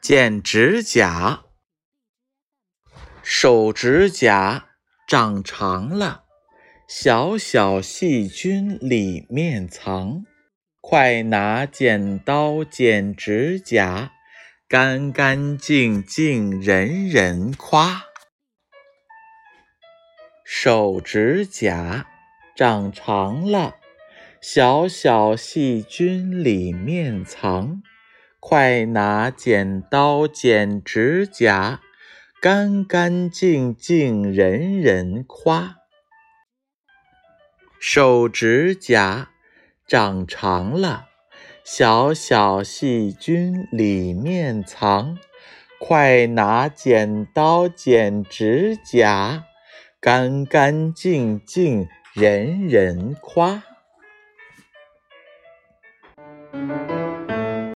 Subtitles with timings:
[0.00, 1.44] 剪指甲，
[3.22, 4.66] 手指甲
[5.06, 6.24] 长长了，
[6.88, 10.24] 小小细菌里面藏。
[10.80, 14.12] 快拿剪刀剪指甲，
[14.68, 18.02] 干干净净人人夸。
[20.44, 22.06] 手指甲
[22.56, 23.76] 长长了，
[24.40, 27.80] 小小细菌里面藏。
[28.44, 31.80] 快拿剪刀剪指甲，
[32.40, 35.76] 干干净净人人夸。
[37.78, 39.28] 手指甲
[39.86, 41.04] 长长了，
[41.62, 45.16] 小小细菌里面藏。
[45.78, 49.44] 快拿剪刀剪指甲，
[50.00, 53.62] 干干净净人人夸。